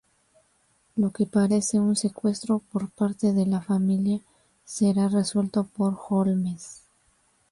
Lo 0.95 1.11
que 1.11 1.27
parece 1.27 1.79
un 1.79 1.95
secuestro 1.95 2.57
por 2.71 2.89
parte 2.89 3.33
de 3.33 3.45
la 3.45 3.61
familia, 3.61 4.19
será 4.65 5.07
resuelto 5.09 5.65
por 5.65 5.95
Holmes. 6.09 6.81